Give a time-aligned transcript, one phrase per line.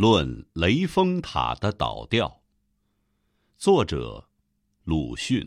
[0.00, 2.40] 论雷峰塔的倒掉。
[3.58, 4.26] 作者：
[4.84, 5.46] 鲁迅。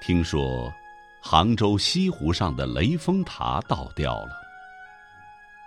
[0.00, 0.72] 听说，
[1.20, 4.30] 杭州西湖上的雷峰塔倒掉了。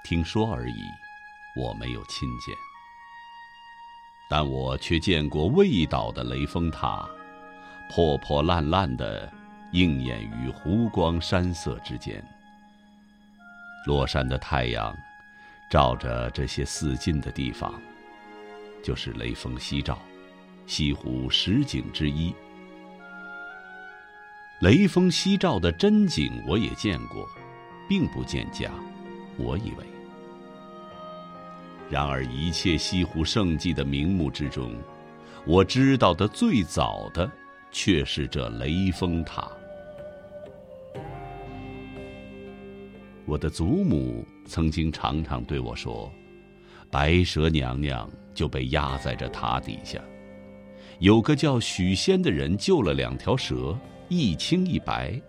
[0.05, 0.81] 听说而已，
[1.57, 2.55] 我没有亲见。
[4.29, 7.05] 但我却见过未倒的雷峰塔，
[7.95, 9.31] 破破烂烂的，
[9.73, 12.25] 映眼于湖光山色之间。
[13.85, 14.97] 落山的太阳，
[15.69, 17.79] 照着这些四近的地方，
[18.83, 19.99] 就是雷峰夕照，
[20.65, 22.33] 西湖十景之一。
[24.61, 27.27] 雷峰夕照的真景我也见过，
[27.87, 28.71] 并不见假，
[29.37, 29.85] 我以为。
[31.91, 34.75] 然而，一切西湖胜迹的名目之中，
[35.45, 37.31] 我知道的最早的，
[37.73, 39.51] 却是这雷峰塔。
[43.25, 46.09] 我的祖母曾经常常对我说
[46.91, 49.99] ：“白蛇娘娘就被压在这塔底下，
[50.99, 55.19] 有个叫许仙的人救了两条蛇，一青一白，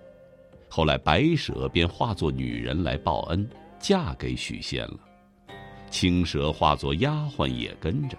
[0.69, 4.99] 后来白蛇便化作女人来报恩，嫁给许仙了。”
[5.89, 8.19] 青蛇化作丫鬟也跟着。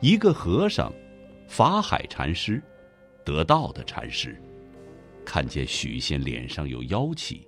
[0.00, 0.90] 一个和尚，
[1.46, 2.62] 法海禅师，
[3.24, 4.40] 得道的禅师，
[5.24, 7.46] 看见许仙脸上有妖气。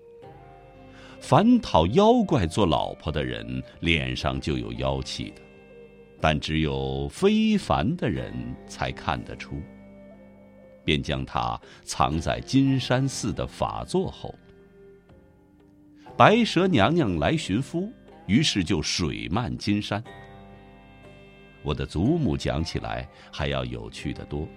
[1.21, 5.43] 凡讨妖怪做老婆的人，脸上就有妖气的，
[6.21, 8.33] 但只有非凡的人
[8.67, 9.61] 才看得出。
[10.85, 14.35] 便将他藏在金山寺的法座后。
[16.17, 17.91] 白蛇娘娘来寻夫。
[18.27, 20.03] 于是就水漫金山。
[21.63, 24.49] 我的祖母讲起来还要有趣的多，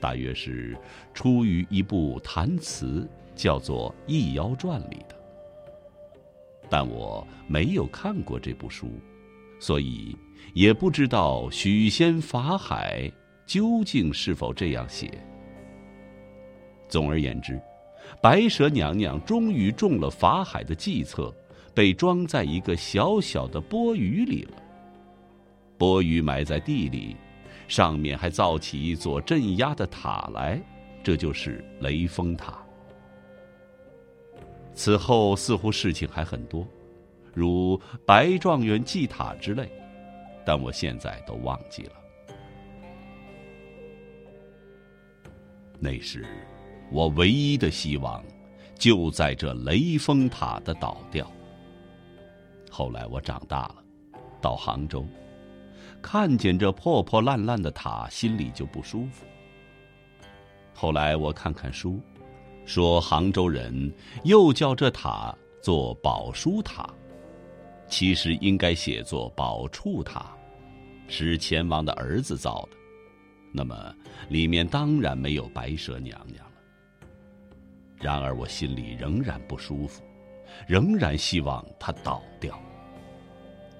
[0.00, 0.76] 大约是
[1.12, 5.16] 出于一部弹词，叫做《异妖传》里的。
[6.68, 8.90] 但我没有看过这部书，
[9.60, 10.16] 所以
[10.54, 13.10] 也不知道许仙法海
[13.46, 15.10] 究竟是否这样写。
[16.88, 17.60] 总而言之，
[18.20, 21.34] 白蛇娘娘终于中了法海的计策。
[21.74, 24.56] 被装在一个小小的钵盂里了。
[25.76, 27.16] 钵盂埋在地里，
[27.68, 30.60] 上面还造起一座镇压的塔来，
[31.04, 32.58] 这就是雷峰塔。
[34.74, 36.66] 此后似乎事情还很多，
[37.34, 39.70] 如白状元祭塔之类，
[40.46, 41.92] 但我现在都忘记了。
[45.78, 46.26] 那时，
[46.90, 48.24] 我唯一的希望，
[48.76, 51.30] 就在这雷峰塔的倒掉。
[52.70, 53.76] 后来我长大了，
[54.40, 55.06] 到杭州，
[56.00, 59.24] 看见这破破烂烂的塔，心里就不舒服。
[60.72, 62.00] 后来我看看书，
[62.64, 63.92] 说杭州人
[64.24, 66.88] 又叫这塔做宝书塔，
[67.88, 70.36] 其实应该写作宝处塔，
[71.08, 72.76] 是钱王的儿子造的。
[73.52, 73.94] 那么
[74.28, 76.52] 里面当然没有白蛇娘娘了。
[77.96, 80.02] 然而我心里仍然不舒服，
[80.66, 82.60] 仍然希望它倒掉。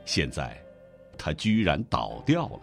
[0.05, 0.61] 现在，
[1.19, 2.61] 他居然倒掉了，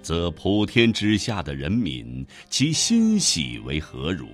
[0.00, 4.28] 则普天之下的人民，其欣喜为何如？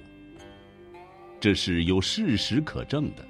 [1.41, 3.25] 这是有事实可证的。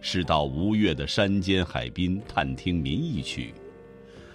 [0.00, 3.52] 是到吴越的山间海滨探听民意去，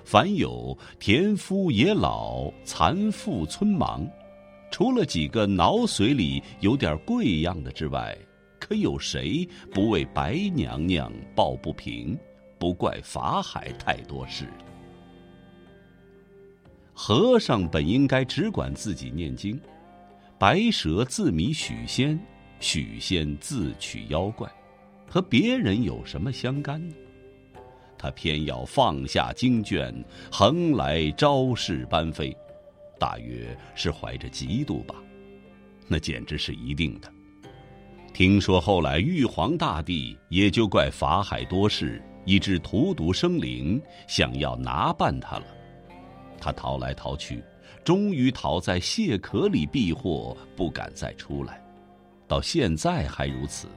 [0.03, 4.06] 凡有田夫野老、残妇村盲，
[4.69, 8.18] 除了几个脑髓里有点贵样的之外，
[8.59, 12.18] 可有谁不为白娘娘抱不平？
[12.59, 14.46] 不怪法海太多事。
[17.06, 19.59] 和尚本应该只管自己念经，
[20.40, 22.18] 白蛇自迷许仙，
[22.62, 24.50] 许仙自取妖怪，
[25.06, 26.96] 和别人有什么相干呢？
[27.97, 29.94] 他偏要放下经卷，
[30.31, 32.34] 横来招式般飞，
[32.97, 34.96] 大约是怀着嫉妒吧？
[35.89, 37.12] 那简直是一定的。
[38.13, 42.01] 听说后来玉皇大帝也就怪法海多事。
[42.25, 45.45] 以致荼毒生灵，想要拿办他了。
[46.44, 47.42] 他逃来逃去，
[47.86, 51.63] 终于逃在蟹壳里避祸，不敢再出来。
[52.28, 53.69] 到现在还如此。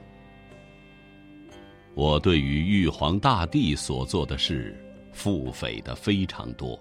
[1.95, 4.77] 我对于玉皇大帝所做的事，
[5.13, 6.77] 腹诽的非常多，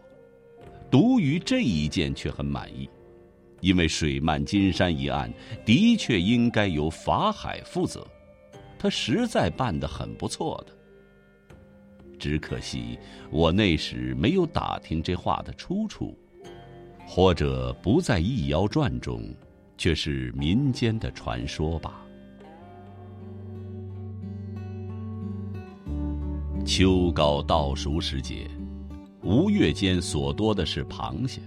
[0.91, 2.89] 独于这一件却很满意，
[3.61, 5.33] 因为水漫金山一案
[5.65, 8.05] 的确应该由法海负责，
[8.77, 10.76] 他实在办得很不错的。
[12.19, 12.99] 只可惜
[13.31, 16.17] 我那时没有打听这话的出处，
[17.07, 19.23] 或者不在《异妖传》中，
[19.77, 22.03] 却是民间的传说吧。
[26.65, 28.49] 秋高稻熟时节，
[29.23, 31.41] 吴越间所多的是螃蟹。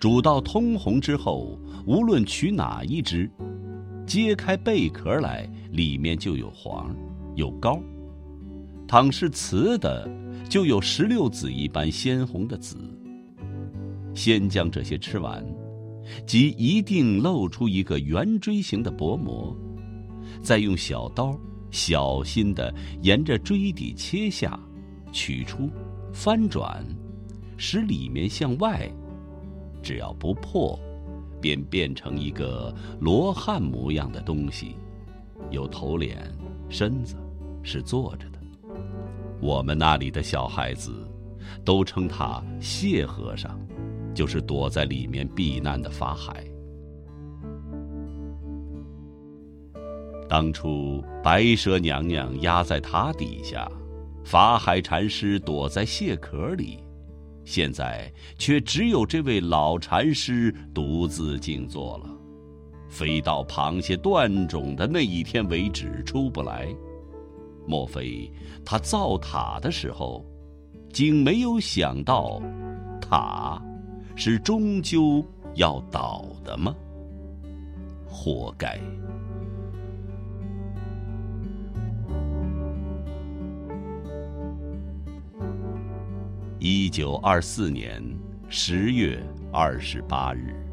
[0.00, 3.30] 煮到通红之后，无论取哪一只，
[4.06, 6.94] 揭开贝壳来，里面就有黄，
[7.34, 7.78] 有膏。
[8.88, 10.08] 倘是雌的，
[10.48, 12.76] 就有石榴籽一般鲜红的籽。
[14.14, 15.44] 先将这些吃完，
[16.24, 19.56] 即一定露出一个圆锥形的薄膜，
[20.42, 21.38] 再用小刀。
[21.72, 22.72] 小心的
[23.02, 24.58] 沿着锥底切下，
[25.12, 25.68] 取出，
[26.12, 26.82] 翻转，
[27.58, 28.88] 使里面向外，
[29.82, 30.78] 只要不破，
[31.40, 34.76] 便变成一个罗汉模样的东西，
[35.50, 36.32] 有头脸、
[36.70, 37.16] 身子，
[37.62, 38.35] 是坐着的。
[39.40, 40.92] 我们那里的小孩子，
[41.64, 43.58] 都称他谢和尚，
[44.14, 46.44] 就是躲在里面避难的法海。
[50.28, 53.70] 当初白蛇娘娘压在塔底下，
[54.24, 56.78] 法海禅师躲在蟹壳里，
[57.44, 62.10] 现在却只有这位老禅师独自静坐了，
[62.88, 66.74] 非到螃蟹断种的那一天为止出不来。
[67.66, 68.30] 莫非
[68.64, 70.24] 他造塔的时候，
[70.92, 72.40] 竟没有想到，
[73.00, 73.62] 塔
[74.14, 75.24] 是终究
[75.54, 76.74] 要倒的吗？
[78.06, 78.78] 活该。
[86.58, 88.02] 一九二四年
[88.48, 89.22] 十月
[89.52, 90.65] 二十八日。